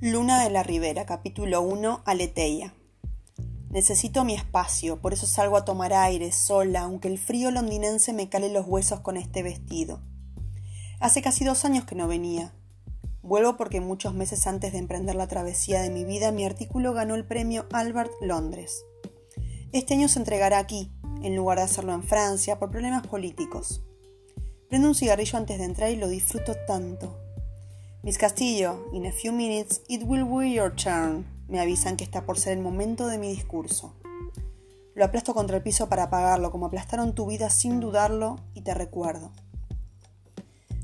[0.00, 2.72] Luna de la Ribera, capítulo 1, Aleteia.
[3.68, 8.28] Necesito mi espacio, por eso salgo a tomar aire, sola, aunque el frío londinense me
[8.28, 10.00] cale los huesos con este vestido.
[11.00, 12.54] Hace casi dos años que no venía.
[13.22, 17.16] Vuelvo porque muchos meses antes de emprender la travesía de mi vida, mi artículo ganó
[17.16, 18.84] el premio Albert Londres.
[19.72, 20.92] Este año se entregará aquí,
[21.24, 23.82] en lugar de hacerlo en Francia, por problemas políticos.
[24.68, 27.27] Prendo un cigarrillo antes de entrar y lo disfruto tanto.
[28.04, 31.26] Miss Castillo, in a few minutes it will be your turn.
[31.48, 33.92] Me avisan que está por ser el momento de mi discurso.
[34.94, 38.72] Lo aplasto contra el piso para apagarlo, como aplastaron tu vida sin dudarlo, y te
[38.72, 39.32] recuerdo.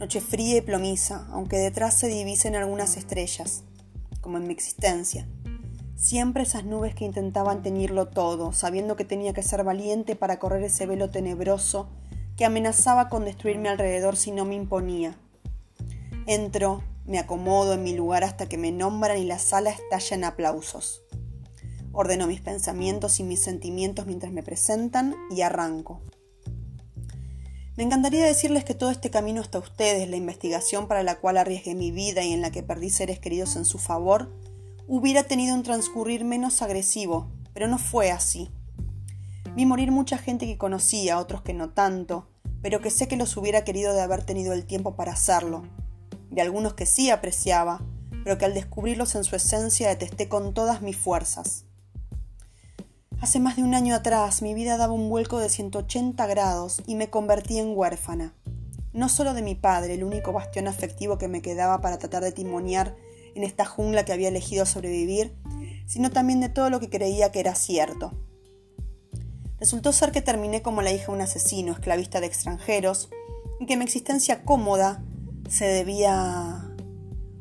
[0.00, 3.62] Noche fría y plomiza, aunque detrás se divisen algunas estrellas,
[4.20, 5.28] como en mi existencia.
[5.94, 10.64] Siempre esas nubes que intentaban teñirlo todo, sabiendo que tenía que ser valiente para correr
[10.64, 11.88] ese velo tenebroso
[12.36, 15.16] que amenazaba con destruirme alrededor si no me imponía.
[16.26, 20.24] Entro, me acomodo en mi lugar hasta que me nombran y la sala estalla en
[20.24, 21.02] aplausos.
[21.92, 26.02] Ordeno mis pensamientos y mis sentimientos mientras me presentan y arranco.
[27.76, 31.74] Me encantaría decirles que todo este camino hasta ustedes, la investigación para la cual arriesgué
[31.74, 34.32] mi vida y en la que perdí seres queridos en su favor,
[34.88, 38.50] hubiera tenido un transcurrir menos agresivo, pero no fue así.
[39.54, 42.28] Vi morir mucha gente que conocía, otros que no tanto,
[42.62, 45.62] pero que sé que los hubiera querido de haber tenido el tiempo para hacerlo,
[46.36, 47.80] de algunos que sí apreciaba,
[48.22, 51.64] pero que al descubrirlos en su esencia detesté con todas mis fuerzas.
[53.22, 56.94] Hace más de un año atrás mi vida daba un vuelco de 180 grados y
[56.94, 58.34] me convertí en huérfana.
[58.92, 62.32] No solo de mi padre, el único bastión afectivo que me quedaba para tratar de
[62.32, 62.94] timonear
[63.34, 65.34] en esta jungla que había elegido sobrevivir,
[65.86, 68.12] sino también de todo lo que creía que era cierto.
[69.58, 73.08] Resultó ser que terminé como la hija de un asesino, esclavista de extranjeros,
[73.58, 75.02] y que mi existencia cómoda
[75.48, 76.72] se debía...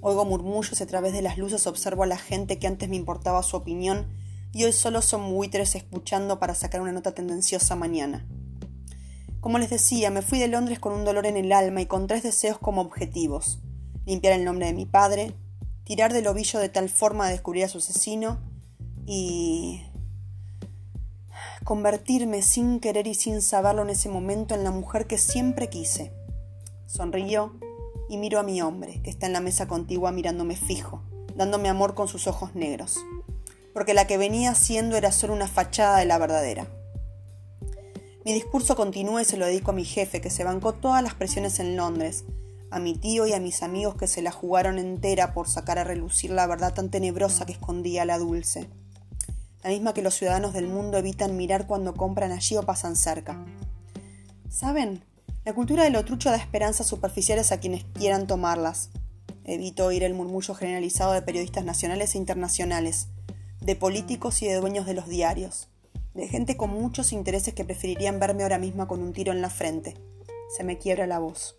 [0.00, 3.42] Oigo murmullos a través de las luces, observo a la gente que antes me importaba
[3.42, 4.06] su opinión
[4.52, 8.24] y hoy solo son buitres escuchando para sacar una nota tendenciosa mañana.
[9.40, 12.06] Como les decía, me fui de Londres con un dolor en el alma y con
[12.06, 13.58] tres deseos como objetivos.
[14.04, 15.34] Limpiar el nombre de mi padre,
[15.84, 18.38] tirar del ovillo de tal forma de descubrir a su asesino
[19.06, 19.82] y
[21.64, 26.12] convertirme sin querer y sin saberlo en ese momento en la mujer que siempre quise.
[26.86, 27.58] Sonrió
[28.08, 31.02] y miro a mi hombre, que está en la mesa contigua mirándome fijo,
[31.34, 32.98] dándome amor con sus ojos negros,
[33.72, 36.68] porque la que venía siendo era solo una fachada de la verdadera.
[38.24, 41.14] Mi discurso continúa y se lo dedico a mi jefe, que se bancó todas las
[41.14, 42.24] presiones en Londres,
[42.70, 45.84] a mi tío y a mis amigos que se la jugaron entera por sacar a
[45.84, 48.68] relucir la verdad tan tenebrosa que escondía la dulce,
[49.62, 53.44] la misma que los ciudadanos del mundo evitan mirar cuando compran allí o pasan cerca.
[54.48, 55.04] ¿Saben?
[55.46, 58.90] La cultura de lo trucho da esperanzas superficiales a quienes quieran tomarlas.
[59.44, 63.10] Evito oír el murmullo generalizado de periodistas nacionales e internacionales,
[63.60, 65.68] de políticos y de dueños de los diarios,
[66.14, 69.48] de gente con muchos intereses que preferirían verme ahora mismo con un tiro en la
[69.48, 69.94] frente.
[70.56, 71.56] Se me quiebra la voz.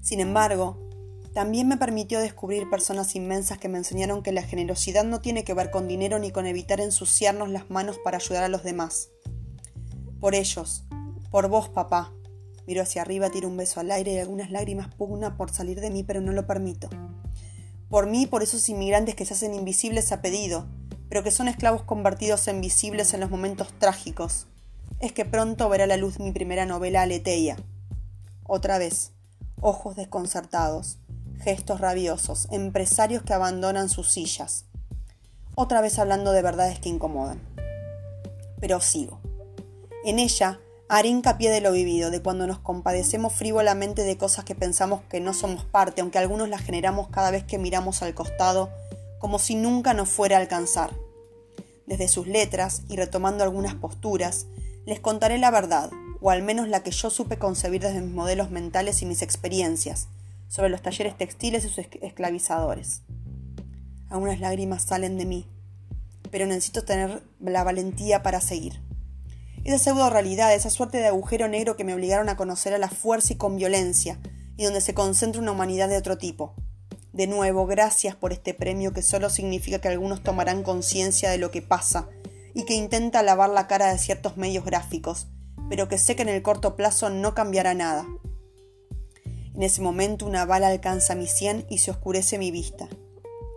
[0.00, 0.90] Sin embargo,
[1.32, 5.54] también me permitió descubrir personas inmensas que me enseñaron que la generosidad no tiene que
[5.54, 9.10] ver con dinero ni con evitar ensuciarnos las manos para ayudar a los demás.
[10.18, 10.82] Por ellos,
[11.30, 12.12] por vos, papá,
[12.66, 15.90] Miro hacia arriba, tiro un beso al aire y algunas lágrimas pugna por salir de
[15.90, 16.88] mí, pero no lo permito.
[17.88, 20.66] Por mí, por esos inmigrantes que se hacen invisibles a pedido,
[21.08, 24.46] pero que son esclavos convertidos en visibles en los momentos trágicos.
[25.00, 27.56] Es que pronto verá la luz mi primera novela Aleteia.
[28.44, 29.12] Otra vez,
[29.60, 30.98] ojos desconcertados,
[31.42, 34.64] gestos rabiosos, empresarios que abandonan sus sillas.
[35.54, 37.40] Otra vez hablando de verdades que incomodan.
[38.58, 39.20] Pero sigo.
[40.04, 40.60] En ella
[40.94, 45.20] Haré hincapié de lo vivido, de cuando nos compadecemos frívolamente de cosas que pensamos que
[45.20, 48.68] no somos parte, aunque algunos las generamos cada vez que miramos al costado,
[49.18, 50.90] como si nunca nos fuera a alcanzar.
[51.86, 54.48] Desde sus letras, y retomando algunas posturas,
[54.84, 58.50] les contaré la verdad, o al menos la que yo supe concebir desde mis modelos
[58.50, 60.08] mentales y mis experiencias,
[60.48, 63.00] sobre los talleres textiles y sus esclavizadores.
[64.10, 65.46] Algunas lágrimas salen de mí,
[66.30, 68.91] pero necesito tener la valentía para seguir.
[69.64, 72.88] Esa pseudo realidad, esa suerte de agujero negro que me obligaron a conocer a la
[72.88, 74.18] fuerza y con violencia,
[74.56, 76.54] y donde se concentra una humanidad de otro tipo.
[77.12, 81.52] De nuevo, gracias por este premio que solo significa que algunos tomarán conciencia de lo
[81.52, 82.08] que pasa
[82.54, 85.28] y que intenta lavar la cara de ciertos medios gráficos,
[85.68, 88.04] pero que sé que en el corto plazo no cambiará nada.
[89.54, 92.88] En ese momento una bala alcanza mi sien y se oscurece mi vista.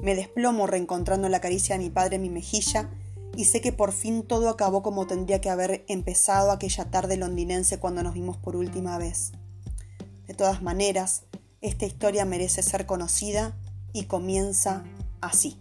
[0.00, 2.90] Me desplomo reencontrando la caricia de mi padre en mi mejilla
[3.36, 7.78] y sé que por fin todo acabó como tendría que haber empezado aquella tarde londinense
[7.78, 9.32] cuando nos vimos por última vez.
[10.26, 11.24] De todas maneras,
[11.60, 13.56] esta historia merece ser conocida
[13.92, 14.84] y comienza
[15.20, 15.58] así.